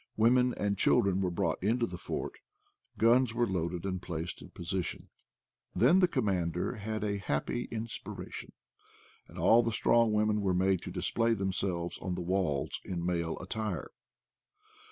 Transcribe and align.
Women 0.17 0.55
and 0.55 0.79
children 0.79 1.21
were 1.21 1.29
brought 1.29 1.61
into 1.63 1.85
the 1.85 1.99
fort; 1.99 2.39
guns 2.97 3.35
were 3.35 3.45
LIFE 3.45 3.49
IN 3.49 3.51
PATAGONIA 3.51 3.61
93 3.61 3.61
loaded 3.61 3.93
and 3.93 4.01
placed 4.01 4.41
in 4.41 4.49
position; 4.49 5.09
then 5.75 5.99
the 5.99 6.07
com 6.07 6.25
mander 6.25 6.75
had 6.77 7.03
a 7.03 7.19
happy 7.19 7.65
inspiration, 7.69 8.53
and 9.27 9.37
all 9.37 9.61
the 9.61 9.71
strong 9.71 10.11
women 10.11 10.41
were 10.41 10.55
made 10.55 10.81
to 10.81 10.91
display 10.91 11.35
themselves 11.35 11.99
on 11.99 12.15
the 12.15 12.21
walls 12.21 12.81
in 12.83 13.05
male 13.05 13.37
attire. 13.37 13.91